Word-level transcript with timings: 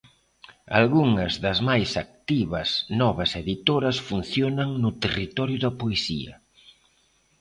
Algunhas 0.79 1.33
das 1.43 1.59
máis 1.69 1.89
activas 2.05 2.69
novas 3.01 3.31
editoras 3.41 3.97
funcionan 4.09 4.69
no 4.83 4.91
territorio 5.03 5.57
da 5.65 5.71
poesía. 5.81 6.33